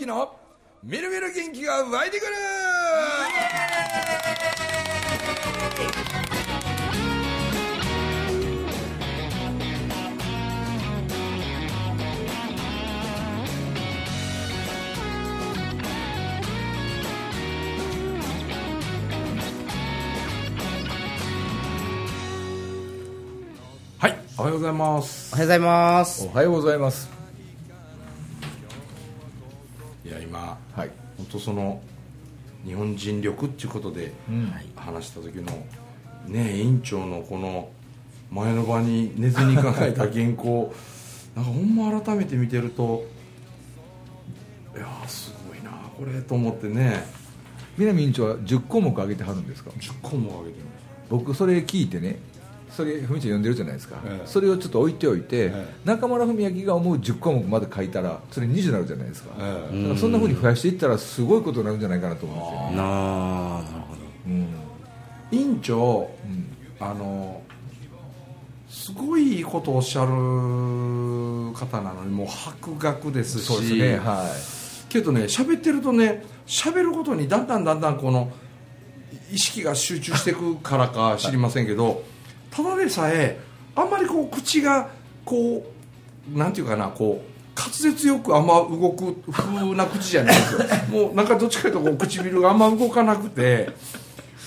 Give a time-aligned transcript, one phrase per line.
[0.00, 0.36] 明の
[0.82, 2.32] みるみる元気が湧いてくる！
[23.98, 25.32] はいおはようございます。
[25.32, 26.26] おはようございます。
[26.26, 27.13] おはようございます
[31.44, 31.80] その
[32.64, 34.52] 日本人力っていうことでうん。
[34.76, 35.44] 話した時の
[36.26, 37.68] ね委員長のこの
[38.30, 40.74] 前の場に寝ずに考えた原稿
[41.36, 43.06] なんかほんま改めて見てると
[44.74, 47.04] いやーすごいなこれと思ってね。
[47.76, 50.66] 南委員長は10項目挙げてはるんですか？10個も上げてる
[51.10, 52.18] 僕それ聞いてね
[52.76, 54.26] それ文ちゃん読んでるじゃないですか、ええ。
[54.26, 59.82] それをちょっと置いておいて、え中村文明が思う10項目まで書いたらそれ20になるじゃないですか、ええ。
[59.82, 62.76] だからそんなふうに増やしていったらすごいことになるんじゃないかなと思うんですよね。
[62.76, 64.00] なあなるほど。
[64.26, 64.48] うん。
[65.30, 66.54] 委員長うん。
[66.80, 67.42] あの
[68.68, 70.10] すごいいいことをおっしゃる
[71.54, 73.44] 方なのにもう博学ですし。
[73.46, 74.28] そうですねは
[74.88, 78.30] けどね喋ってるとね喋ることにだんだんだんだんこの
[79.32, 82.04] 意識が集中していくからか知りませんけど、
[82.54, 83.38] ただでさえ
[83.74, 84.88] あんまりこう口が
[85.24, 85.66] こ
[86.32, 90.60] うなんていうかなこう滑舌よくあんま動く風な口じゃないんですよ。
[91.06, 93.70] もうなんかどっちかというとこう唇があんま動かなくて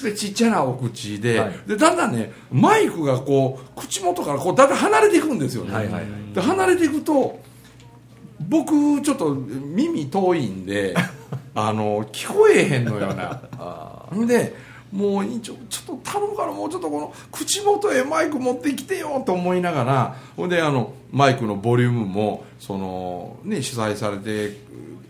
[0.04, 1.52] でちっちゃなお口で,、はい。
[1.68, 6.04] でだんだんねマイクがこう口元からこうだんだん離れていくんですよね、はいはいはい。
[6.34, 7.40] で離れていくと
[8.48, 10.96] 僕ちょっと耳遠いんで
[11.56, 13.42] あの聞こえへんのよな。
[13.60, 14.54] あんで
[14.92, 24.58] もう委員長ちょっと頼むからもうちょっとこの口元へマイク持ってきてよと思いながらほんであのマイクのボリュームもそのね主催されて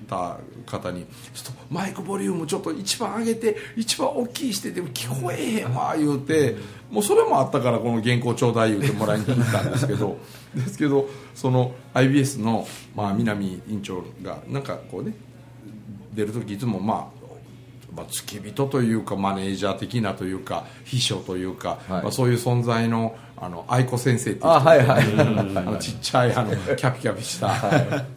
[0.07, 6.55] た方にちょっとマイクボリュームちょっと一番上げて一番大きいしてでも聞こえへんわ言うて
[6.89, 10.17] もうそれもあったからこの原稿ちょうだい言うてもらいに行ったんですけど
[10.55, 15.13] ですけどその IBS の、まあ、南委員長がなんかこうね
[16.13, 17.16] 出る時いつもまあ
[17.97, 22.03] まあ、付き人というかマネージャー的なというか秘書というか、はい。
[22.03, 25.79] まあ、そういう存在のあの愛子先生っていう人あはいはい。
[25.79, 27.47] ちっちゃいあのキャピキャピした、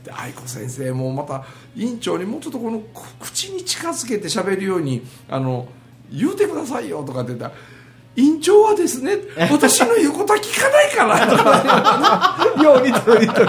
[0.05, 5.67] で愛子先生もまた委員長にもうちょっとこのく口に近づけて喋るようにあの
[6.11, 7.55] 言うてくださいよとかって言ったら
[8.17, 9.17] 委員長はですね
[9.51, 12.47] 私の言うことは聞かないからとか。
[12.63, 13.49] よう似てる似てる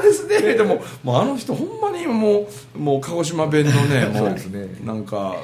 [0.00, 0.40] ですね。
[0.54, 4.68] でももうあの人ほんまにもうもう鹿児島弁のねも そうですね。
[4.84, 5.36] なんか本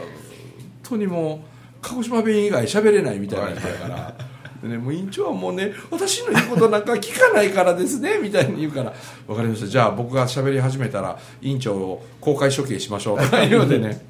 [0.82, 1.48] 当にもう
[1.82, 4.14] 鹿児島弁以外喋れないみたいな人やから。
[4.62, 8.92] でね、もう委員長はもうね私の言うことなんか聞かないからですねみたいに言うから。
[9.26, 9.66] 分かりました。
[9.66, 13.20] じゃあ僕が喋り始めたら委員長を公開処刑しましょう。
[13.20, 14.06] とかいうのでね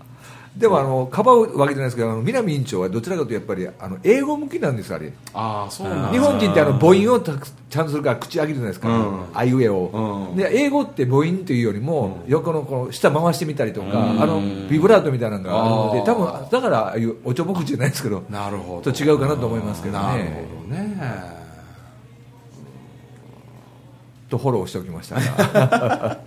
[0.57, 5.13] でもあのかばうわけじゃないですけどあの南委員長はどちらかというとやっぱりあの英語向きなんですあれ。
[5.35, 9.25] ああそうなん日本人ってあの母音をたくちゃんとするから口上げるじゃないですか、うん。
[9.35, 10.37] あいうえを、うん。
[10.37, 14.23] で英語って母音というよりも、横のこの下回してみたりとか、うん。
[14.23, 18.93] あのビブラートみたいなのがあるので多分だからああいうおちょぼ口じゃないですけどなるほど。
[18.93, 20.05] と違うかなと思いますけどね。
[20.05, 21.37] なるほどね。
[24.29, 26.19] とフォローしておきました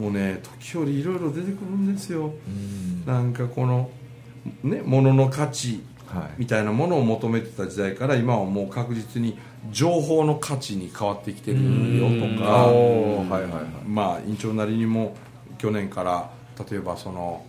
[0.00, 2.32] もうね時折いろいろ出てくるんですよ。
[3.06, 3.90] なんかこの
[4.62, 6.30] ね物の価値はい。
[6.38, 9.38] みたいなものを求めてた時代から今はもう確実に
[9.70, 11.58] 情報の価値に変わってきてる
[11.98, 13.64] よとかはいはいはい。
[13.86, 15.14] まあ院長なりにも
[15.58, 16.30] 去年から
[16.70, 17.44] 例えばその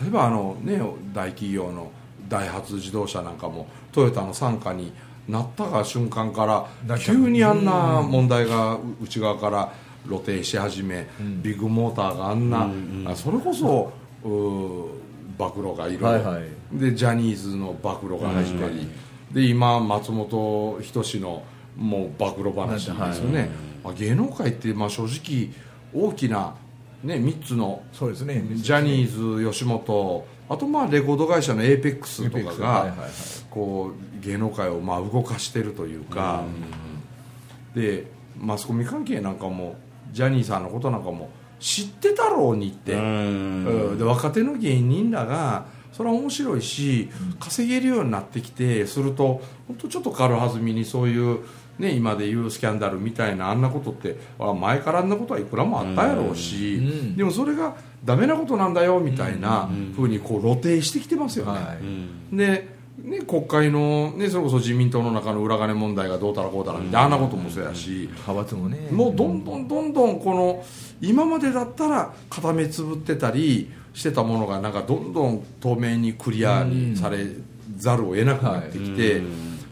[0.00, 0.78] 例えばあのね
[1.14, 1.90] 大企業の
[2.28, 4.92] ダイハツ自動車なんかもトヨタの傘下に
[5.26, 6.46] なったが瞬間か
[6.86, 7.30] ら急う。
[7.30, 9.72] にあんな問題がう内側から
[10.06, 11.06] 露呈し始め、
[11.42, 12.68] ビッグモーターがあんな、
[13.04, 16.78] あそれこそ暴露がいろいろ、はいはい。
[16.78, 18.88] でジャニーズの暴露が始まり、
[19.32, 21.42] で今松本人志の
[21.76, 23.50] もう暴露話ですよね、
[23.84, 25.50] まあ、芸能界ってまあ正直
[25.94, 26.54] 大きな、
[27.02, 28.42] ね、3つのそうですね。
[28.54, 33.10] ジャニーズ吉本あとまあレコード会社のエーペックスとかがはいはいはい。
[33.50, 36.44] こう芸能界をまあ動かしてるというか。
[37.74, 38.06] で
[38.38, 39.76] マスコミ関係なんかも
[40.12, 42.94] ジャニーさんのことなんかも知ってたろうにって。
[42.94, 43.98] うん。
[43.98, 47.08] で若手の芸人らがそれは面白いし
[47.40, 51.40] 稼げるようになってきてすると本当ちょっと軽はずみにそういう、
[51.78, 57.16] ね、今でいうスキャンダルみたいなあんなことってあ前からあんなことはいくらもあったやろうし、うん。
[57.16, 61.52] でもそれがダメなことなんだよみたいなふうにこう露呈してきてますよね。
[61.52, 61.76] は
[62.32, 62.36] い。
[62.36, 62.75] で
[63.06, 68.88] ね、国会の、ね、それこそ自民党の中の裏金問題がどうたらこうたらみたいな、こともそうやし、派閥もね。
[68.90, 70.64] もうどんどんどんどんこの
[71.00, 77.28] 今までだったら片目つぶってたりしてたものがなんかどんどん透明にクリアにされ
[77.76, 79.22] ざるを得なくなってきて、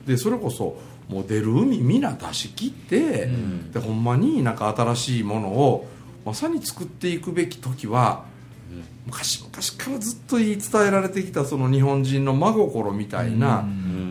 [0.06, 0.78] でそれこそ
[1.08, 3.28] もう出る海皆出し切って、
[3.72, 5.88] でほんまになんか新しいものを
[6.24, 8.32] まさに作っていくべき時は、
[9.06, 13.66] 昔々からずっと言い伝えられてきたその日本人の真心みたいな、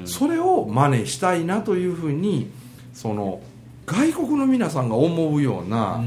[0.06, 2.52] それを真似したいなというふうに
[2.94, 3.42] その
[3.86, 6.04] 外国の皆さんが思うような、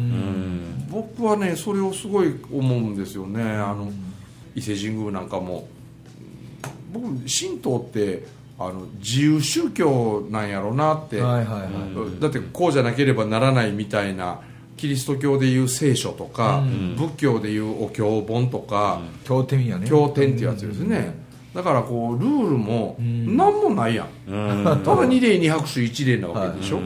[0.89, 3.43] 僕はねそれをすごい思うんですよね。
[3.43, 3.91] あの
[4.55, 5.69] 伊勢神宮なんかも
[6.93, 8.27] 僕神道って
[8.59, 14.41] あの自由宗教なんやろうなって、だってこうじゃなければならないみたいな
[14.77, 16.63] キリスト教でいう聖書とか、
[16.97, 19.89] 仏教でいうお経本とか、経典やね。
[19.89, 21.15] 経典っていうやつですね、
[21.55, 23.37] だからこうルールもん。
[23.37, 24.65] 何もないやん、うん。
[24.85, 26.85] ただ二礼二拍手一礼なわけでしょ、はい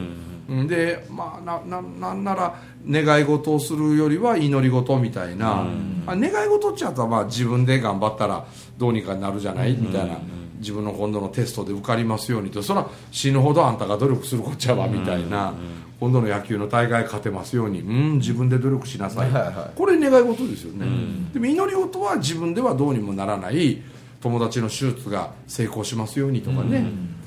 [0.49, 0.67] うん。
[0.67, 2.55] でまあなななんなら
[2.89, 5.65] 願い事をするよりは祈り事みたいな、
[6.07, 8.45] あ願い事っちゃったらまあ自分で頑張ったら
[8.77, 10.17] どうにかなるじゃない、みたいな。
[10.59, 12.61] 自分の今度のテストで受かりますようにと。
[12.61, 15.55] そら死ぬほどあんたが努力するこっちゃわみたいな、
[16.01, 20.85] 今度の野球の大会勝てますようにうん自分で努力しなさい、はいはいこれ願い事ですよね、
[21.31, 23.81] でも祈り事は自分ではどうにもならない。
[24.21, 26.85] 友達の手術が成功しますようにとかね、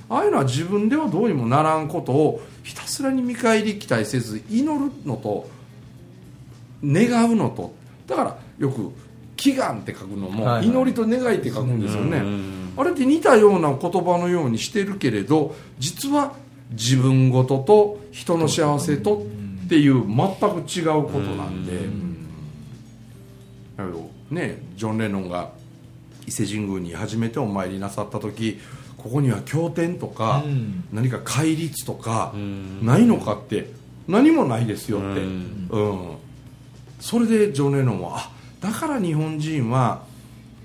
[0.09, 5.49] ああいうのは自分ではどうにもならんことをひたすらに見返り期待せず祈るのと
[6.85, 7.75] 願うのと。
[8.07, 8.93] だからよく
[9.37, 10.67] 祈願って書くのも、はいはい。
[10.69, 12.73] 祈りと願いって書くんですよね、うん。
[12.77, 16.35] あれって似たような言葉のようにしてるけれど実は
[16.75, 19.25] 自分ごとと人の幸せと
[19.65, 21.73] っていう全く違うことなんで、
[23.77, 25.51] だけどねジョン・レノンが
[26.27, 28.61] 伊勢神宮に初めてお参りなさった時
[29.05, 30.85] ここには経典とか、うん。
[30.91, 32.85] 何か戒律とかん。
[32.85, 33.71] ないのかって
[34.09, 35.69] 何もないですよって、うん。
[35.71, 35.79] う
[36.13, 36.17] ん。
[37.01, 38.31] それでジョン・レノンはあ
[38.61, 40.05] だから日本人は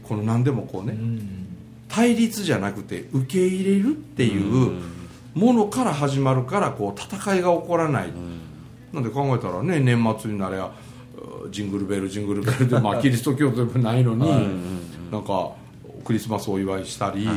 [0.03, 1.47] この何でもこうね、うん。
[1.89, 4.81] 対立じゃなくて受け入れるっていう
[5.34, 8.10] ものから始まるからこう戦いが起こらない、
[8.94, 10.72] なんで考えたらね年末になれば
[11.46, 14.28] うジングルベルジングルベルで、 まあ、キリスト教でもないのに、
[15.12, 15.52] なんか
[16.04, 17.28] クリスマスお祝いしたり、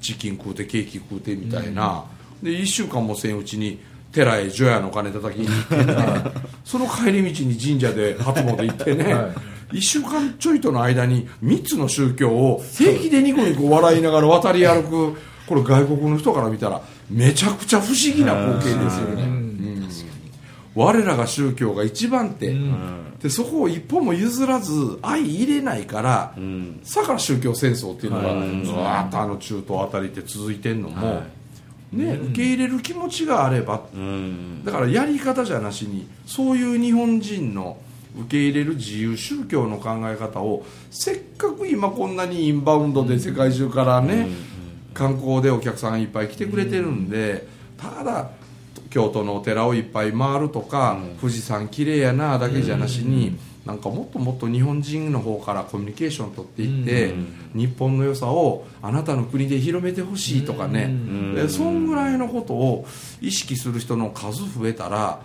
[0.00, 2.04] チキン食うてケーキ食うてみたいな、
[2.42, 3.78] で1週間もせんうちに
[4.12, 5.96] 寺へ除夜の鐘叩きに行ってね
[6.64, 9.20] その帰り道に神社で初詣行ってね、は
[9.72, 9.76] い。
[9.76, 19.88] 1週間ちょいとの間に3つの宗教を平気でニコニコ笑いながら渡り歩くこれ外国の人から見たらめちゃくちゃ不思議な光景ですよね、うん。
[20.74, 22.54] 我らが宗教が一番手、
[23.20, 26.82] でそこを一歩も譲らず相入れないから、ん。
[26.82, 28.64] だから宗教戦争っていうのがはい。
[28.64, 31.22] ずっとあの中東あたりって続いてんのも、は
[31.92, 34.64] ね、受け入れる気持ちがあればうん。
[34.64, 37.76] だからやり方じゃなしにそういう日本人の
[38.18, 44.28] 受け入れる自由宗教の考え方をせっかく今こんなにインバウンドで世界中からね、
[44.94, 47.46] 観光でお客さんがいっぱい来てくれてるんで、
[47.76, 48.30] ただ
[48.90, 57.14] 京都のお寺をいっぱい回るとか、富士山綺麗やなだけじゃなしに、なんかもっともっと日本人の方からコミュニケーション取っていって、
[57.54, 61.34] 日本の良さをあなたの国で広めてほしいとかね、ん。
[61.34, 62.86] でそんぐらいのことを
[63.20, 65.20] 意識する人の数増えたら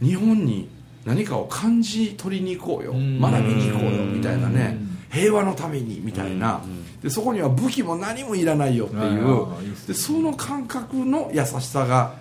[0.00, 0.68] 日本に
[1.04, 2.94] 何かを感じ取りに行こうよ。
[2.94, 3.20] ん。
[3.20, 4.78] 学びに行こうよみたいなね
[5.14, 6.60] 平和のためにみたいな。
[7.02, 9.48] でそこには武器も何もいらないよっていあう
[9.86, 12.14] でその感覚の優しさが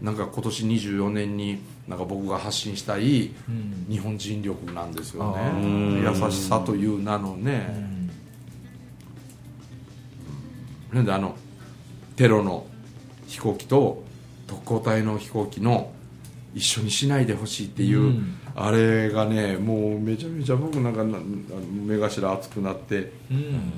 [0.00, 3.86] なんか今年24年になんか僕が発信したいうん。
[3.90, 7.98] 日本人力なんですよあねー優しさという名のね。
[10.92, 11.34] なんであの
[12.16, 12.66] テロの
[13.26, 14.04] 飛行機と
[14.46, 15.90] 特攻隊の飛行機の
[16.54, 23.72] 一緒にしないでほしいっていう、うんあれがねもうめちゃめちゃ僕なんか目頭熱くなって、ね、うん。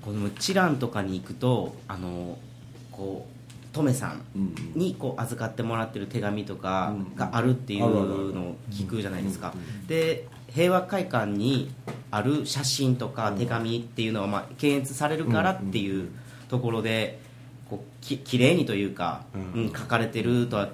[0.00, 2.38] このチランとかに行くとあの
[2.92, 9.52] こうトメさんうんにこう預かってもらってる手紙とかうんがあるっていうのを聞くじゃないですか、
[9.88, 11.74] で平和会館に
[12.12, 16.10] ある写真とか手紙っていうのはまあ検閲されるからっていう
[16.48, 17.25] ところで
[17.68, 19.62] こうき綺麗にというか、うん。
[19.64, 20.70] うん書かれてるとは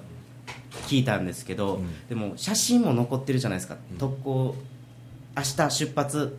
[0.87, 4.55] 聞いたんですけど、でも写真も残ってるじゃないですか、特攻
[5.35, 6.37] 明日出発。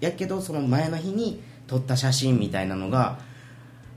[0.00, 3.18] やけどその前の日に撮った写真みたいなのが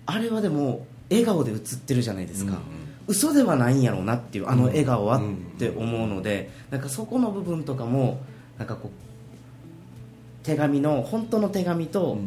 [0.06, 8.20] あれはでも笑顔で写ってるじゃないですか、うん嘘ではないんやろうなっていうあの笑顔はうんって思うのでなんかそこの部分とかも
[8.58, 12.18] なんかこう手紙の本当の手紙と、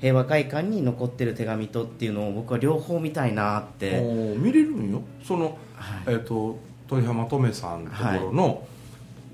[0.00, 4.00] 平和会館に残ってる手紙とっていうのを僕は両方見たいなって。
[4.36, 5.02] 見れるんよ。
[5.24, 6.14] その、はい。
[6.14, 8.66] えっ、と鳥浜とめさんのところの、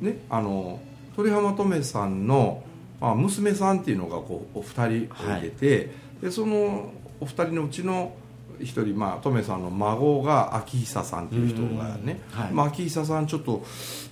[0.00, 0.80] ねあの
[1.16, 2.64] 鳥浜とめさんの、
[3.00, 5.90] まあ、娘さんっていうのがこうお二人おいてて、
[6.20, 8.14] でそのお二人のうちの
[8.60, 12.52] 一人まあとめさんの孫が秋久さんっていう人がね、うんはい。
[12.52, 13.64] まあ、秋久さんちょっと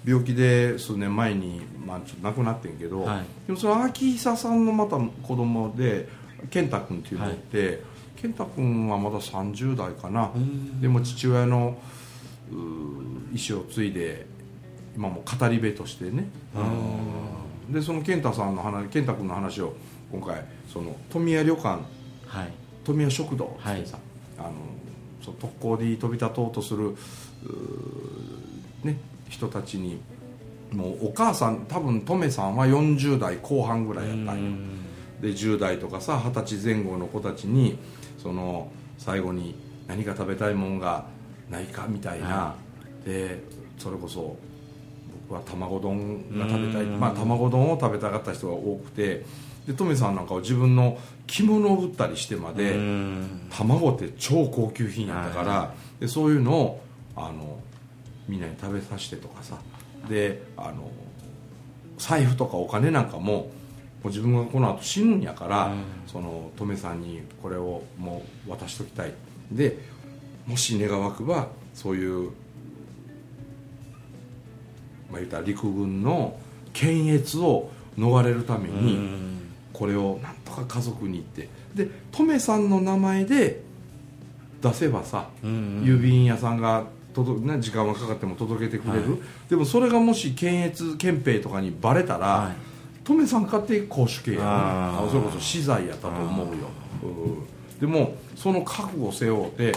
[0.04, 3.24] 病気で数年前に、まあ、ちょっと亡くなってんけど、はい。
[3.46, 6.08] でもその秋久さんのまた子供で
[6.50, 7.36] 健太君っていうのがい。
[7.36, 7.82] て、
[8.16, 10.30] 健太君はまだ30代かな、
[10.80, 11.78] でも父親の
[12.50, 12.54] 意
[13.52, 14.26] 思を継いで
[14.96, 16.28] 今も語り部としてね。
[17.70, 19.74] でその健太さんの話健太君の話を
[20.10, 21.68] 今回その富谷旅館。
[22.26, 22.52] はい。
[22.84, 23.98] 富谷食堂ってさ、
[24.38, 24.52] あの
[25.22, 26.96] そう特攻で飛び立とうとする
[28.82, 30.00] ね、人たちに
[30.72, 34.56] もうお母さん多分トメさんは40代後半ぐらいやったんよ
[35.22, 37.78] で10代とかさ二十歳前後の子たちに
[38.18, 39.54] その最後に
[39.86, 41.06] 何か食べたいもんが
[41.48, 42.54] ないかみたいな、は
[43.04, 43.40] で
[43.78, 44.36] それこそ
[45.28, 46.82] 僕は卵丼が食べたい。
[46.82, 47.00] うん。
[47.00, 49.24] まあ卵丼を食べたかった人が多くて。
[49.66, 50.98] でトメさんなんかは自分の
[51.28, 53.48] 着物を売ったりしてまで、うん。
[53.48, 56.80] 卵って超高級品やったから、はでそういうのを
[57.14, 57.60] あの
[58.26, 59.56] みんなに食べさせてとかさ。
[60.08, 60.90] であの
[61.96, 63.50] 財布とかお金なんかもも
[64.04, 65.82] う自分がこの後死ぬんやから、うん。
[66.06, 69.12] そのトメさんにこれをもう渡しときたい。
[69.50, 69.78] で
[70.46, 72.30] もし願わくばそういう
[75.10, 76.36] まあ言ったら陸軍の
[76.72, 79.38] 検閲を逃れるために、うん。
[79.72, 81.48] これをなんとか家族にって。
[81.74, 83.62] でトメさんの名前で
[84.60, 89.20] 出せばさ、うん郵便屋さんが届ね、時間はかかっても届けてくれる、はい。
[89.50, 92.71] でもそれがもし検閲憲兵とかにバレたら、はい
[93.04, 95.04] トメさんかって公主刑やあー。
[95.04, 96.52] なそれこそ死罪やったと思うよ、
[97.02, 97.80] うん。
[97.80, 99.72] でもその覚悟を背負って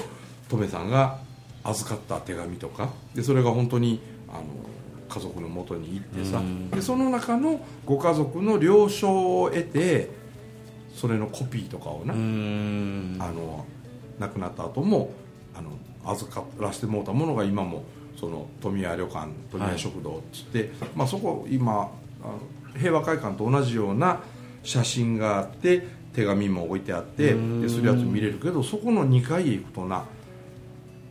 [0.50, 1.20] トメさんが
[1.64, 4.44] 預かった手紙とかでそれが本当にあの
[5.10, 6.70] 家族のもとに行ってさうん。
[6.70, 10.10] でその中のご家族の了承を得て
[10.94, 13.18] それのコピーとかをな、うん。
[13.20, 13.66] あの
[14.20, 15.12] 亡くなった後も
[15.56, 15.72] あの
[16.06, 17.84] 預からせてもらったものが今も
[18.16, 22.40] その富谷旅館富谷食堂っつって、まあ、そこ今あの
[22.78, 24.22] 平和会館と同じような
[24.64, 27.32] 写真があって手紙も置いてあって
[27.68, 30.06] それやつ見れるけどそこの2階へ行くとな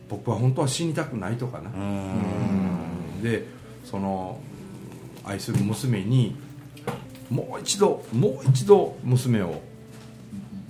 [0.09, 1.69] 僕は本当は死にたくないとかな。
[1.69, 3.23] うん。
[3.23, 3.45] で
[3.83, 4.39] その
[5.23, 6.35] 愛する娘に
[7.29, 9.61] もう一度もう一度娘を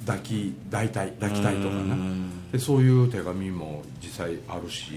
[0.06, 1.98] 抱き抱いたい抱きたいとかな。
[2.52, 4.94] でそういう手紙も実際あるし、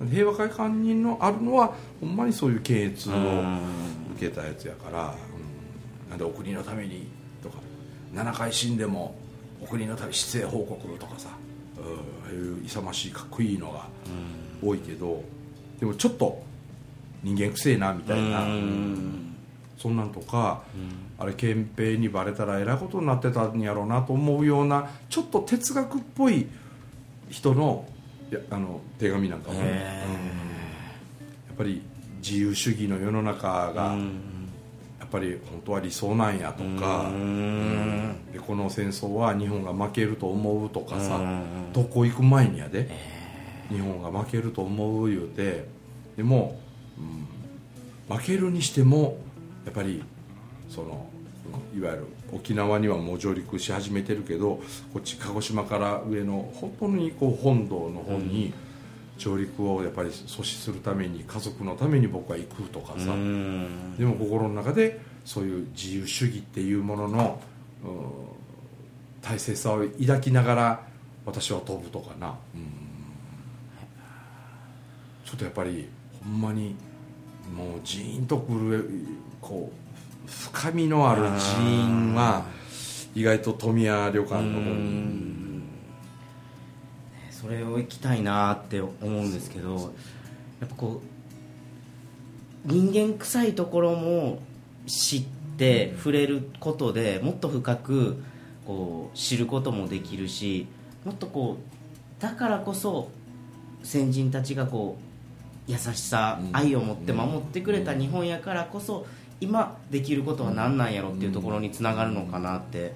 [0.00, 3.12] うん、平和会館にのあるのはほんまにそういう検閲を
[4.16, 5.14] 受けたやつやから、
[6.04, 7.06] うん、なんでお国のために
[7.42, 7.58] とか
[8.14, 9.14] 7回死んでも
[9.62, 11.28] お国のために出演報告とかさ、
[11.76, 11.86] うん、あ
[12.28, 13.86] あいう勇ましいかっこいいのが
[14.62, 15.22] 多いけど
[15.78, 16.42] でもちょっと
[17.22, 19.34] 人間くせえなみたいな、うん。
[19.76, 20.62] そんなんとか、
[21.18, 26.46] あれ憲兵にバレたらえらいことになってたんやろうなと思うようなちょっと哲学っぽい
[27.28, 27.86] 人の
[28.30, 29.64] いやあの手紙なんかも、ね。
[29.64, 29.74] へ
[31.48, 31.82] やっぱり
[32.26, 33.96] 自由主義の世の中が、
[34.98, 38.16] やっぱり本当は理想なんやとか、うん。
[38.32, 41.20] でこの戦争は日本が負けると思うとかさ、
[41.72, 42.90] どこ行く前にやで、
[43.68, 45.66] 日本が負けると思う言うて
[46.16, 46.58] でも、
[46.98, 47.26] うん
[48.08, 49.18] 負けるにしても
[49.64, 50.02] やっぱり
[50.68, 51.06] その
[51.76, 54.60] いわゆる沖縄にはもう上陸し始めてるけど
[54.92, 58.52] こっち鹿児島から上の本当にこう本土の方に
[59.18, 67.40] 上陸をやっぱり阻止するために家族のために僕は行くとかさ、でも心の中でそういう自由主義っていうものの
[67.84, 68.36] うん
[69.22, 70.80] 大切さを抱きながら
[71.24, 72.62] 私は飛ぶとかな、うん。
[75.24, 75.88] ちょっとやっぱり
[76.22, 76.76] ほんまに
[77.52, 78.88] もうジーンとくる
[79.40, 81.30] こう深みのある寺
[81.68, 82.44] 院は
[83.16, 85.45] 意外と富谷旅館の方に
[87.46, 89.92] それを行きたいなって思うんですけど
[90.60, 91.00] やっぱこ
[92.66, 94.40] う人間臭いところも
[94.86, 95.24] 知っ
[95.56, 98.22] て触れることでもっと深く
[98.66, 100.66] こう知ることもできるし
[101.04, 103.10] もっとこうだからこそ
[103.84, 104.98] 先人たちがこ
[105.68, 106.56] う優しさうん。
[106.56, 109.06] 愛を持って守ってくれた日本やからこそ
[109.40, 112.94] 今できることは何なんやろっていうところにつながるのかなって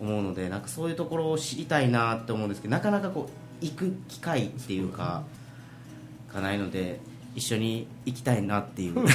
[0.00, 5.22] 思うのでなんかそういうところを知りたいなって思うんですけどなかなかこう行く機会っていうか
[6.32, 7.00] がないので
[7.34, 8.94] 一緒に行きたいなっていう。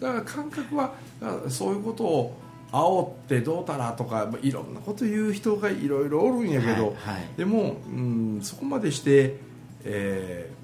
[0.00, 2.36] だから感覚はあそういうことを
[2.70, 6.94] 煽ってどうたらとかまあいろんなこと言う人がいろいろおるんやけど、はいはい。
[7.36, 9.36] でも、うん、そこまでして、
[9.84, 10.56] えー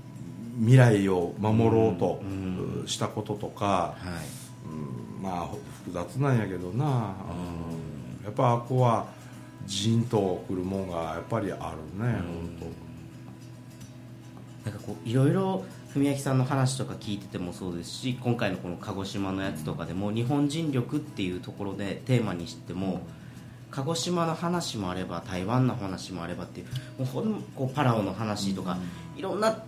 [0.59, 4.69] 未来を守ろうとうんしたこととか、はい。
[4.69, 5.49] うんまあ
[5.85, 9.07] 複雑なんやけどな、うんやっぱここは
[9.67, 12.13] ジンとくるもんがやっぱりあるね、
[14.65, 15.65] なんかこういろいろ
[15.95, 23.03] 文明さんの話とか聞いててもそうですし今回のこの鹿児島のやつとかでも日本人力っていうところでテーマにしても
[23.71, 26.67] 鹿児島の話もあれば台湾の話もあればっていう
[26.99, 28.79] もうほんこうパラオの話とか
[29.17, 29.63] いろんな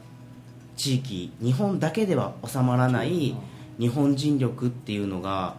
[0.76, 3.34] 地域日本だけでは収まらない
[3.78, 5.56] 日本人力っていうのが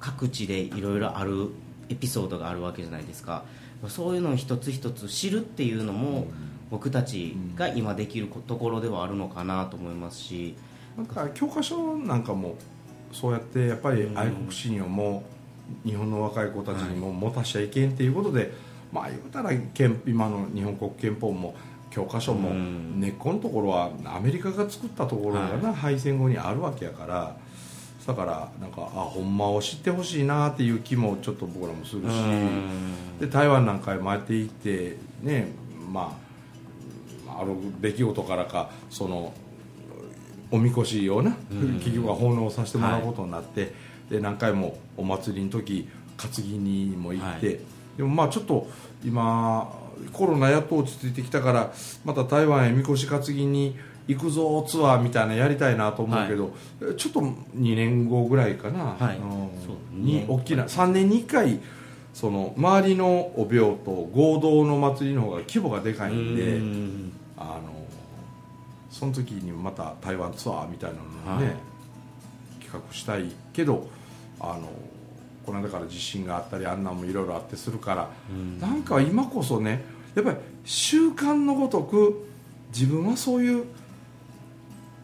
[0.00, 1.48] 各地でいろいろある
[1.92, 3.44] エピソードがあるわけじゃないですか。
[3.88, 6.26] そういうのを一つ一つ知るっていうのも
[6.70, 10.54] 僕たちが今できるところではあるのかなと思いますし。
[10.96, 12.56] なんか教科書なんかも
[13.12, 15.24] そうやってやっぱり愛国心をも
[15.84, 18.52] う日本の若い子たちにも持たしちゃいけんっていうことで、
[18.92, 21.54] まあ言うたら憲今の日本国憲法も
[21.90, 23.00] 教科書もうん。
[23.00, 27.36] 根っこのところはアメリカが作ったところがな、敗戦後にあるわけやから
[28.06, 32.14] だからなんかあほんまを知ってほしいなっていう気もちょっと僕らもするし。
[33.20, 35.52] で台湾なんかへ回っていってね
[35.92, 36.18] ま
[37.28, 39.32] あある出来事からかその
[40.50, 43.72] おみこしをな、企業が奉納させてもらうことになって、
[44.10, 47.58] で何回もお祭りの時担ぎにも行って、はい。
[47.96, 48.68] でもまあちょっと
[49.02, 49.72] 今
[50.12, 51.72] コロナやっと落ち着いてきたから
[52.04, 53.78] また台湾へみこし担ぎに
[54.08, 56.52] 行くぞツアーみたいなのやりたいなと思うけど、
[56.96, 57.34] ちょっと2
[57.76, 59.16] 年後ぐらいかな、はい。
[59.16, 60.04] うん。
[60.04, 61.60] に大きな3年に1回
[62.12, 67.12] その周りのお廟と合同の祭りの方が規模がでかいんでうん。
[67.36, 67.72] あの
[68.90, 70.96] その時にまた台湾ツアーみたいな
[71.32, 71.56] のをね、はい。
[72.60, 73.88] 企画したいけど
[74.40, 74.68] あの
[75.44, 78.10] この間から地震があったりあんなんもいろいろあってするから、
[78.60, 82.28] なんか今こそねやっぱり習慣のごとく
[82.72, 83.64] 自分はそういう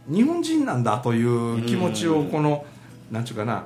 [0.08, 2.64] 日本人なんだという気持ちをこの
[3.10, 3.64] なんちゅうかな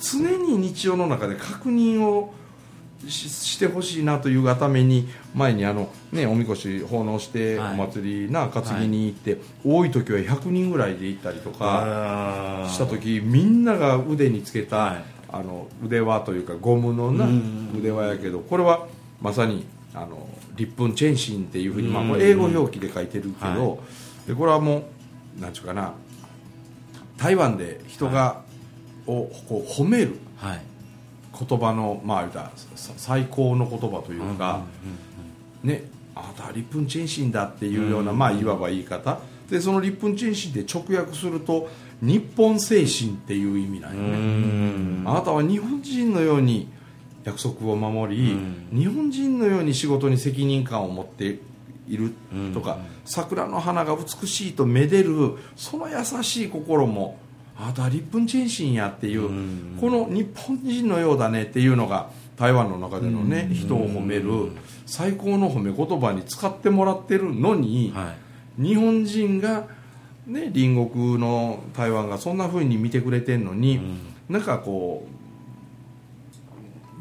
[0.00, 2.32] 常に日常の中で確認を
[3.06, 7.76] ししてほしいなというがために前にあの、ね、おみこし奉納しておはい。
[7.76, 15.04] 祭りな担ぎに行って、多い時は100人ぐらいで行ったりとかした時みんなが腕につけた、はい。
[15.30, 17.70] あの腕輪というかゴムのなうん。
[17.78, 18.88] 腕輪やけどこれは
[19.20, 23.76] まさにあの立粉チェンシンっていうふうに、まあ、英語表記で書いてるけど、は
[24.26, 24.82] でこれはもう
[25.40, 25.92] なんちゅうかな。
[27.16, 28.42] 台湾で人が、
[29.06, 30.18] をこう褒める。
[30.36, 30.60] はい。
[31.38, 34.62] 言葉のまあ言うた最高の言葉というか、
[35.62, 39.20] ねあなたは立粉チェンシンだっていうような、まあいわば言い方。
[39.48, 41.68] でその立粉チェンシンって直訳すると
[42.02, 45.02] 日本精神っていう意味なんよね、うん。
[45.06, 46.68] あなたは日本人のように
[47.24, 48.36] 約束を守り、
[48.72, 51.38] 日本人のように仕事に責任感を持って
[51.88, 52.12] いる
[52.54, 57.18] とか、桜の花が美しいとめでるその優しい心も
[57.56, 59.28] あなたは立粉チェンシンやっていう、
[59.80, 64.52] この日本人のようだねっていうのが台湾の中でのね、人を褒める
[64.86, 68.14] 最高の褒め言葉に使ってもらってるのに、は
[68.58, 68.62] い。
[68.62, 69.66] 日本人が、
[70.26, 73.80] ね、隣国の台湾がそんな風に見てくれてんのに、
[74.28, 75.06] なんかこ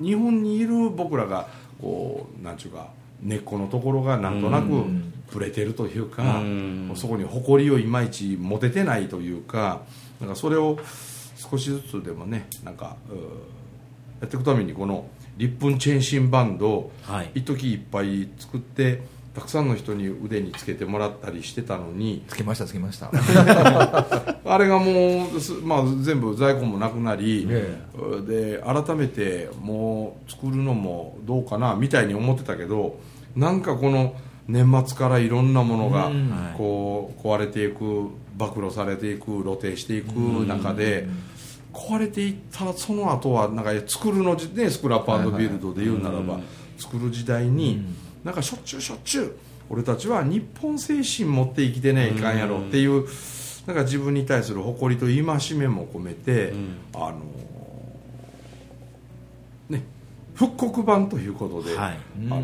[0.02, 1.48] う日本にいる僕らが
[1.82, 2.88] こうなんちゅうか
[3.22, 4.86] 根っこのところがなんとなく
[5.28, 6.92] 触れてるというか、うん。
[6.96, 9.82] そこに誇りをいまいち持ててないというか
[10.20, 10.78] なんかそれを
[11.36, 12.96] 少しずつでもねなんか
[14.22, 17.32] やっていくためにこの立粉チェンシンバンドをはい。
[17.36, 19.02] 一時いっぱい作って
[19.38, 22.24] たくさんの人に腕につけてもらったりしてたのに。
[22.28, 23.12] つけましたつけました。
[24.44, 27.78] あれがもう、すまあ、全部在庫もなくなり、え
[28.28, 33.00] で改めてもう作るのもどうかなみたいに思ってたけど
[33.36, 34.16] なんかこの
[34.48, 36.32] 年末からいろんなものがうん。
[36.58, 40.16] こう壊れていく暴露されていく露呈していく
[40.48, 41.08] 中で
[41.72, 46.40] 壊れていったらその後はなんか作るのじ、ね、スクラップビルドで言うならば
[46.80, 47.86] 作る時代に
[48.28, 49.36] なんかしょっちゅうしょっちゅう
[49.70, 53.08] 俺たちは日本精神持って生きてねいかんやろっていう
[53.66, 56.54] なんか自分に対する誇りと戒めも込めて、
[56.94, 57.22] あの
[59.70, 59.84] ね
[60.36, 62.00] 復刻版ということで、はい。
[62.30, 62.44] あの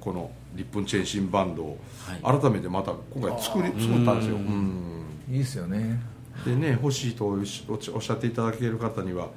[0.00, 1.78] この立粉チェンシンバンドを
[2.22, 2.40] はい。
[2.40, 5.04] 改めてまた今回作り作ったんですよ、うん。
[5.30, 6.00] いいですよね。
[6.44, 9.30] でね欲しいとおっしゃっていただける方には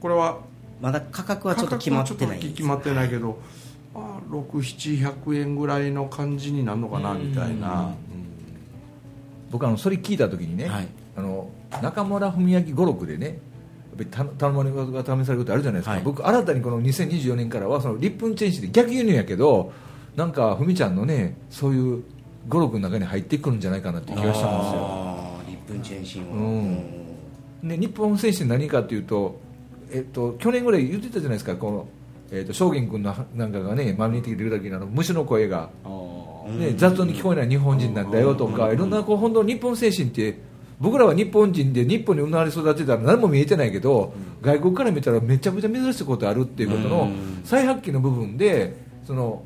[0.00, 0.38] これは
[0.80, 3.38] まだ価格はちょっと決まってない価格はちょっと決まってないけど、
[4.30, 7.94] まあ、6700100円ぐらいの感じになるのかなみたいな、
[9.50, 10.88] 僕あのそれ聞いた時にね、はい。
[11.16, 11.50] あの
[11.82, 13.38] 中村文明語録でね
[14.00, 16.02] ぱりた頼まれるが試されることあるじゃないですか、はい。
[16.02, 19.72] 僕新たにこの2024年からはそのリップンチェンジで逆輸入やけど
[20.16, 22.04] なんかふみちゃんのねそういう
[22.48, 25.30] 語録の中に入ってくるんじゃないかなっていう気がしたんですよ。
[25.46, 27.68] リップンチェンシンはうん。
[27.68, 29.38] で日本選手何かというと、
[29.92, 31.88] えっと、去年ぐらい言ってたじゃないですかこの、
[32.32, 35.68] えっと、証言君のなんかがね周りに来てる時にあの虫の声が、
[36.46, 40.38] ね、雑音に聞こえない日本人なんだよとかいろんなこう本当日本精神って
[40.80, 47.10] 僕らは日本人で日本に生まれ育てたら何も見えてないけど、外国から見たらめちゃくちゃ珍しいことあるっていうことの
[47.44, 49.42] 再発揮の部分でその、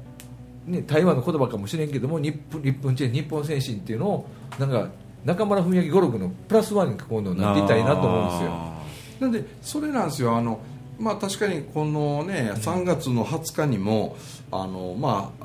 [0.64, 4.27] ね、台湾の言葉かもしれんけども日本日本チェン日本精神っていうのを
[4.61, 4.88] なんか
[5.25, 8.75] 中村文明語録のプラスワンに今度なっていたいなと思うんですよ。
[9.20, 10.37] なんでそれなんですよ。
[10.37, 10.61] あの
[10.99, 14.17] まあ確かにこのね3月の20日にも
[14.51, 15.45] あのまあ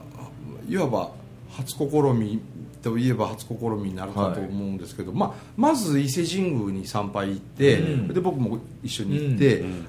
[0.69, 1.11] いわば
[1.51, 2.41] 初試み
[2.81, 8.07] といえば初試みになるかと思うんですけど、まあ、まず伊勢神宮に参拝行って、うん。
[8.07, 9.39] で僕も一緒に行っ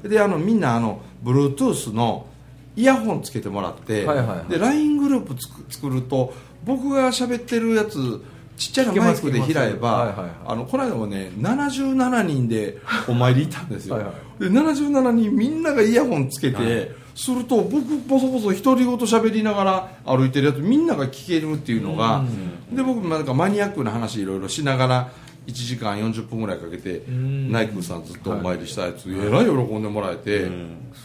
[0.02, 2.26] て、であのみんなあの Bluetooth の
[2.76, 4.50] イヤホンつけてもらって、はいはいはい。
[4.50, 6.32] で LINE グループつく作ると
[6.64, 8.22] 僕が喋ってるやつ
[8.60, 10.30] ちっちゃなマイクで開えば、はいはいはい。
[10.48, 12.76] あのこの間もね77人で
[13.08, 13.94] お参り行ったんですよ。
[13.94, 22.22] はいはで77人みんながイヤホンつけて、すると僕ボソボソ独り言喋りながら歩いてるやつみんなが聞けるっていうのが、
[22.70, 25.12] で僕もなんかマニアックな話いろいろしながら
[25.46, 27.50] 1時間40分ぐらいかけてん。
[27.50, 30.50] ナイクさんずっとお参りしたやつ、えらい喜んでもらえて、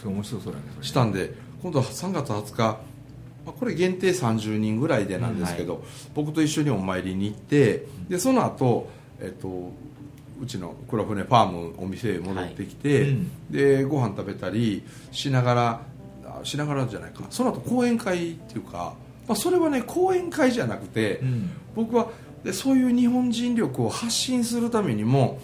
[0.04, 2.95] 面白そうだねしたんで今度は3月20日まあ
[3.52, 8.88] これ限定30人ぐらいでなんですけど、僕と一緒にお参りに行ってでその後、
[9.20, 9.72] えっと
[10.40, 13.30] うちの黒船ファームお店へ戻ってきて、はいうん。
[13.50, 15.80] でご飯食べたりしながら
[16.26, 17.24] あしながらじゃないか。
[17.30, 18.94] その後講演会っていうか、
[19.26, 21.50] まあ、それはね講演会じゃなくて、うん。
[21.74, 22.10] 僕は
[22.44, 25.40] でそういう日本人力を発信するためにも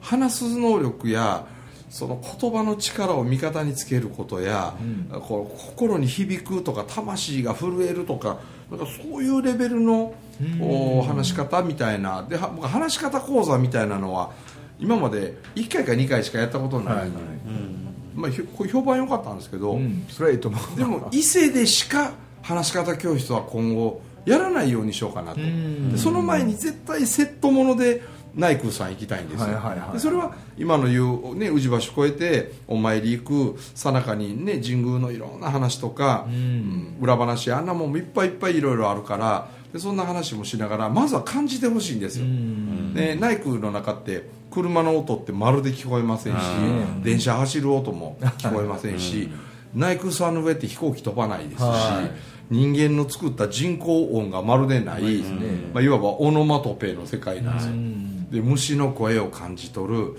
[0.00, 1.46] 話す能力や
[1.94, 4.74] その言葉の力を味方につけることや、
[5.12, 5.20] うん。
[5.20, 10.98] こう心に響くとか魂が震えるとかなんかそういうレベルのうん。
[10.98, 12.24] お話し方みたいな。
[12.28, 14.32] では僕話し方講座みたいなのは
[14.80, 17.10] 今まで1回か2回しかやったことない、はいはい。
[18.12, 20.04] まあ、評判良かったんですけど、うん。
[20.08, 22.10] それはいいと思うでも伊勢でしか
[22.42, 25.40] 話し方教室は今後やらないようにしようかなと。
[25.96, 28.02] その前に絶対セットもので
[28.34, 29.60] ナイクさん行きたいんですよ、
[29.92, 36.34] でそれは今の言う、ね、宇治橋越えてお参り行くさなかに、ね、神宮のいろんな話とか、うん。
[36.34, 42.94] うん裏話あんなもんもいっぱいいっぱいいろいろあるからでそんな話もしながらまずは感じてほしいんですよ、うん。
[42.94, 47.02] ね、ナイクの中って車の音ってまるで聞こえませんしうん。
[47.02, 49.28] 電車走る音も聞こえませんし
[49.74, 52.08] ナイクさんの上って飛行機飛ばないですしは
[52.50, 55.24] 人間の作った人工音がまるでない、ね。
[55.72, 57.72] まあ、いわばオノマトペの世界なんですよ。
[57.72, 60.16] うんで虫の声を感じ取る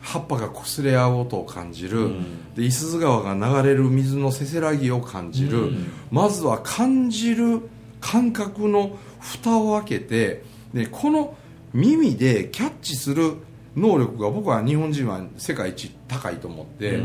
[0.00, 2.10] 葉っぱが擦れ合う音を感じる、
[2.56, 5.70] で五十鈴川が流れる水のせせらぎを感じる、
[6.10, 7.60] まずは感じる
[8.00, 10.42] 感覚の蓋を開けて
[10.74, 11.36] でこの
[11.72, 13.34] 耳でキャッチする
[13.76, 17.00] 能力が僕は日本人は世界一高いと思って、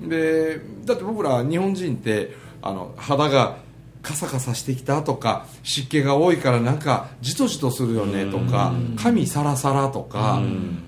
[0.00, 3.58] でだって僕ら日本人ってあの肌が
[4.04, 10.40] カサカサしてきたとか湿気が多いからなんかジトジトするよねとか髪サラサラとか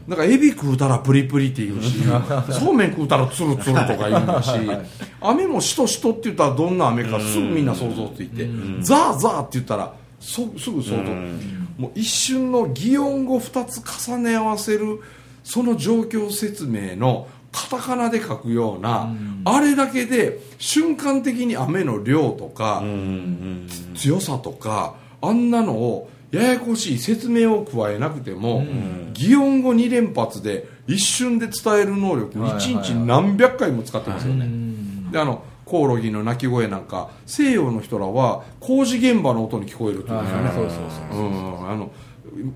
[0.07, 1.94] なんかエビ食うたらプリプリって言うし
[2.52, 4.50] そうめん食うたらツルツルとか言うし
[5.20, 8.46] 雨もしとしとって言ったらどんな雨かすぐみんな想像ついて
[8.81, 11.02] ザーザーって言ったらそすぐ想像。
[11.79, 15.00] もう一瞬の擬音語2つ重ね合わせる
[15.44, 19.09] その状況説明のカタカナで書くような、
[19.47, 22.83] あれだけで瞬間的に雨の量とか、
[23.97, 28.66] 強さとかあんなのをややこしい説明を加えなくても、
[29.14, 32.83] 擬音語2連発で一瞬で伝える能力はいはいはい。
[32.83, 35.11] 1日何百回も使ってますよね、うん。
[35.11, 41.90] であのコオロギの鳴き声なんか西洋の人らは工事現場の音に聞こえるっていうんですよね、あの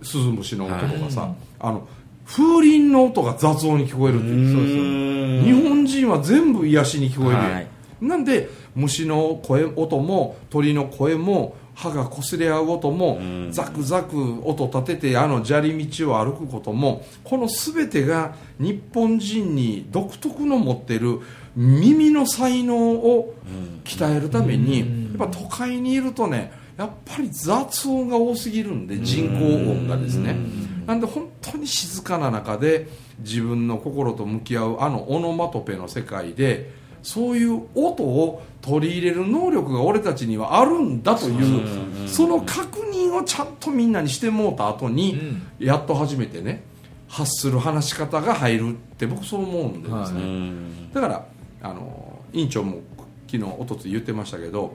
[0.03, 1.89] スズムシの音とかさ、あの
[2.31, 5.45] 風鈴の音が雑音に聞こえるっていう。
[5.45, 7.67] 日本人は全部癒しに聞こえる、はい。
[8.01, 21.21] なんで虫の声音も鳥の声も歯が擦れ合う音も、ザクザク音立ててあの砂利道を歩くこともこの全てが日本人に独特の持ってる
[21.57, 23.35] 耳の才能を
[23.85, 24.81] 鍛えるために、
[25.19, 30.37] やっぱ都会にいるとねやっぱり雑音が多すぎるんで人工音がですね
[30.87, 32.89] なんで本当に静かな中で
[33.21, 36.71] 自分の心と向き合うあのオノマトペの世界で
[37.03, 45.19] そういう音を取り入れる能力が俺たちにはあるんだというその確認をちゃんとみんなにしてもうた後に
[45.59, 46.63] やっと初めてね
[47.09, 50.53] 発する話し方が入るって僕そう思うんですね、
[50.93, 51.27] だから
[51.63, 52.81] あの委員長も
[53.27, 54.75] 昨日おとつい言ってましたけど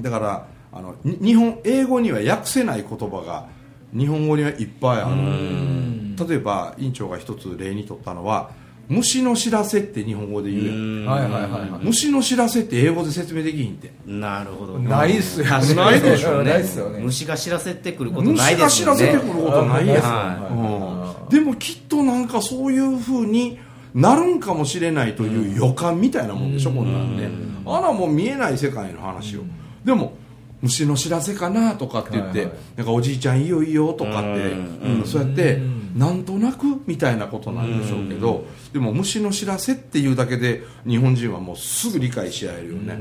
[0.00, 3.48] だからあのに日本英語には訳せない言葉が
[3.92, 6.28] 日本語にはいっぱいある。
[6.28, 8.50] 例えば委員長が一つ例にとったのは
[8.88, 11.06] 虫の知らせって日本語で言うやん。
[11.06, 11.84] はいはいはいはい。
[11.84, 13.92] 虫の知らせって英語で説明できひんって。
[14.06, 14.78] なるほど。
[14.78, 16.50] ないっすよないでしょうね。
[16.50, 17.00] ないっすよね。
[17.00, 19.06] 虫が知らせてくることない虫が知ですよね。
[19.06, 21.28] らせてくることないやん、はうん。
[21.28, 23.58] でもきっとなんかそういうふうに
[23.94, 27.28] なるんかもしれないという予感みたいなもんでしょ、こんなんね
[27.66, 29.42] あらもう見えない世界の話を、
[29.84, 30.14] でも
[30.60, 32.54] 虫の知らせかなとかって言って、はいはい。
[32.76, 35.00] なんかおじいちゃんいいよいいよとかって、うん。
[35.00, 35.60] うんそうやって
[35.96, 42.96] なんとなくみたいなことなんでしょうけど、でも虫の知らせっていうだけで日本人はもうすぐ理解し合えるよね、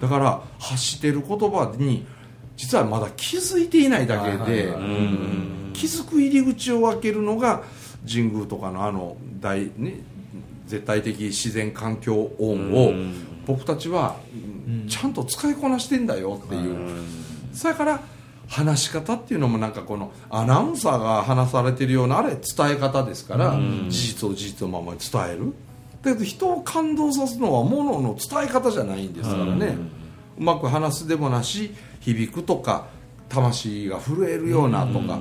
[0.00, 2.04] だから発してる言葉に
[2.56, 4.72] 実はまだ気づいていないだけで、
[5.72, 7.62] 気づく入り口を開けるのが
[8.10, 10.00] 神宮とかのあの大、ね、
[10.66, 12.92] 絶対的自然環境音を
[13.46, 14.51] 僕たちはうん
[14.88, 16.76] ちゃんと使いこなしてんだよっていう、
[17.52, 18.00] それから
[18.48, 23.56] 話し方っていうのもなんかこのアナウンサーが話されてるようなあれ伝え方ですから、
[23.88, 25.52] 事実を事実のままに伝える。
[26.02, 29.76] だけど人を感動さすのはものの伝え方じゃないんですからね、
[30.38, 32.86] うまく話すでもなし響くとか
[33.28, 35.18] 魂が震えるようなとか、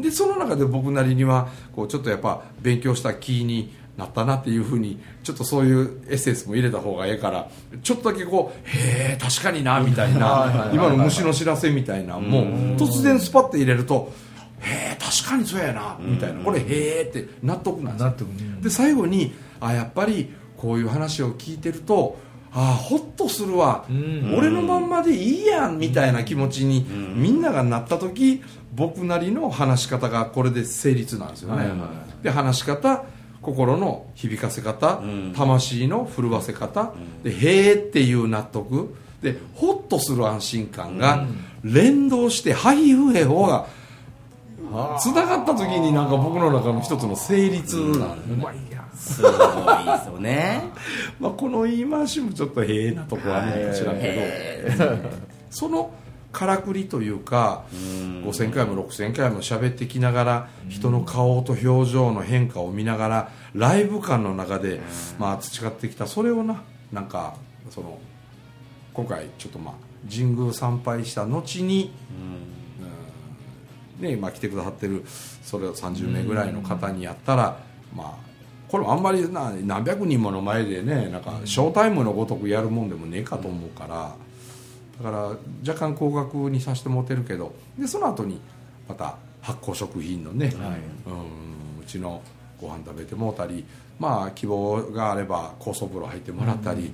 [0.00, 7.48] でその中で僕なりにはこうちょっとやっぱ勉強した気になったなっていうふうにちょっとそういうエッセンスも入れた方がええから
[7.82, 12.44] ちょっとだけこうへえ確かになみたいな今の虫の知らせみたいなもう
[12.76, 14.12] 突然スパッて入れると
[14.60, 16.40] へえ確かにそうやなみたいな。
[16.40, 16.64] これへ
[17.00, 18.26] えって納得なんですよ。
[18.62, 22.18] で最後にあやっぱりこういう話を聞いてると
[22.52, 24.34] あホッとするわ、ん。
[24.34, 28.42] 俺のまんまでいいやんみたいな気持ちにみんながなった時
[28.74, 31.70] 僕なりの話し方がこれで成立なんですよね、
[32.22, 33.04] で話し方
[33.46, 35.32] 心の響かせ方、ん。
[35.34, 41.24] 魂の震わせ方、でへーっていう納得でホッとする安心感が
[41.62, 43.66] 連動してハイフヘホが
[44.98, 49.38] つながった時になんか僕の中の一つの成立なんで、うまいやすごいで
[50.02, 50.62] すよね。
[51.20, 54.84] まあ、この言い回しもちょっとへえなとこあるのかもしれんけど、
[55.50, 55.90] その
[56.36, 64.82] からくりというか5000回も6000回も喋ってきながら人の顔と表情の変化を見ながらライブ感の中で、
[65.18, 66.06] まあ、培ってきた。
[66.06, 67.36] それをななんか
[67.70, 67.98] その
[68.92, 69.74] 今回ちょっとまあ
[70.10, 71.90] 神宮参拝した後に、
[73.98, 74.06] うん。
[74.06, 75.04] ねまあ、来てくださってる
[75.42, 77.58] それを30名ぐらいの方にやったら、
[77.94, 78.26] まあ
[78.68, 84.14] これもあんまりな何百人もの前でねなんかショータイムのごとくやるもんでもねえかと思うから、
[85.02, 85.18] だから
[85.66, 88.40] 若干高額にさせてもらってるけどでその後に
[88.88, 90.52] また発酵食品のね、
[91.06, 92.20] うんうちの
[92.60, 93.64] ご飯食べてもうたり
[93.98, 96.90] まあ希望があれば酵素風呂入ってもらったり、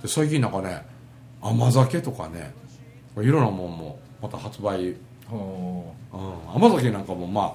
[0.00, 0.86] で最近なんかね
[1.42, 2.54] 甘酒とかね
[3.18, 4.94] いろんなもんもまた発売。
[5.26, 7.54] ほうん甘酒なんかもまあ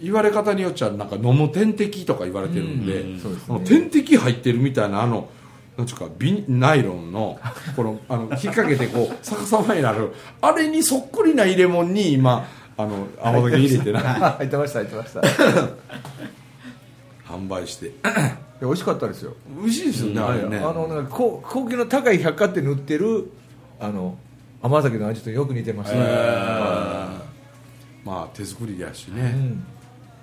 [0.00, 3.60] 言われ方によっちゃなんか飲む点滴とか言われてるんで、うんそうですね。
[3.60, 5.28] 点滴入ってるみたいなあの
[5.76, 7.38] なんちゅうかビナイロンの
[7.74, 14.00] このあの引っ掛けてこう逆さまになるあれにそっくりな入れ物に今あの甘酒入れてな。
[14.00, 15.20] 入ってました入ってました。
[17.26, 17.92] 販売して。
[18.60, 19.34] 美味しかったですよ。
[19.60, 20.58] 美味しいですよね、あれね。
[20.58, 23.30] あのなんか高高級の高い百貨店に売ってる
[23.80, 24.16] あの
[24.62, 25.96] 甘酒の味とよく似てました、
[28.04, 29.34] まあ手作りやしね、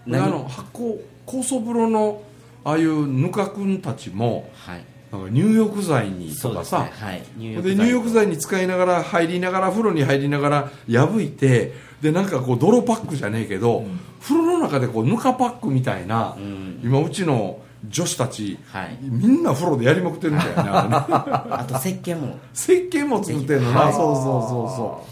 [0.07, 0.11] うん。
[0.11, 2.23] であの発酵酵素風呂の
[2.63, 6.91] ああいうぬかくんたちもはいなんか入浴剤にとかさ、ね。
[6.93, 7.23] はい。
[7.37, 13.83] 入で入浴剤に使いながら入りながら風呂に入りながら破いてでなんかこう泥パックじゃねえけど、
[14.21, 16.79] 風呂の中でこうぬかパックみたいな、ん。
[16.83, 18.97] 今うちの女子たち、はい。
[19.01, 22.37] みんな風呂でやりまくってるみたいな、ね、あ と石鹸も。
[22.53, 25.11] 石鹸も作ってんのな、はいそうそうそうそう。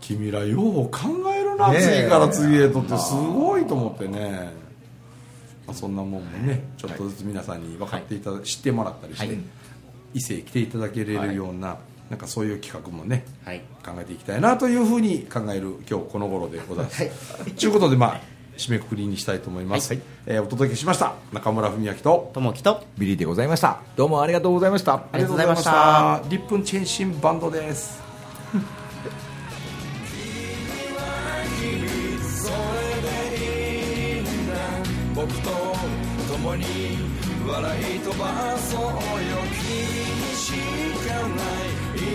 [0.00, 1.00] 君らよう考
[1.34, 1.80] えるな、ねえ。
[1.80, 4.52] 次から次へとってすごいと思ってね、
[5.66, 9.38] まあ、そんなもんもねちょっとずつ皆さんに分かっていただ、知ってもらったりして、はい。
[10.14, 13.62] 伊勢へ来ていただけれるような、なんかそういう企画もねはい。
[13.84, 17.54] 考えていきたいなというふうに考える今日この頃でございます。
[17.54, 18.20] ということでまあ
[18.56, 20.02] 締めくくりにしたいと思います、はい。
[20.26, 21.14] えーお届けしました。
[21.32, 23.80] 中村文明とともきとビリーでございました。
[23.96, 24.94] どうもありがとうございました。
[24.94, 26.22] ありがとうございました。
[26.28, 28.05] リップンチェンシンバンドです
[35.26, 35.50] 僕と
[36.32, 36.64] 共に
[37.48, 38.90] 笑い飛ばそうよ。
[39.60, 39.74] 君
[40.14, 40.52] にし
[41.08, 41.66] かない。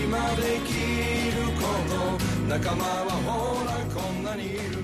[0.06, 0.72] 今でき
[1.36, 2.48] ること。
[2.48, 4.81] 仲間はほらこんなにいる。